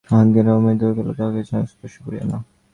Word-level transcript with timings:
আঘাত 0.09 0.27
যেন 0.33 0.47
অত্যন্ত 0.47 0.63
মৃদু 0.65 0.83
হইয়া 0.85 0.95
গেল, 0.97 1.07
তাহাকে 1.17 1.41
যেন 1.43 1.61
স্পর্শ 1.65 1.95
করিল 2.05 2.23
না। 2.31 2.37